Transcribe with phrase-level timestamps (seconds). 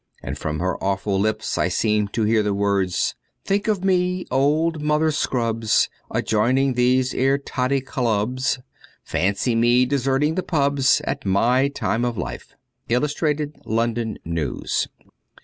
[0.23, 4.81] And from her awful lips I seem to hear the words:—* Think of me, old
[4.81, 8.57] Mother Scrubbs, A joining these 'ere totty clubs:
[9.03, 12.55] Fancy me deserting the pubs At my time of life!''
[12.89, 14.87] Illustrated London News.'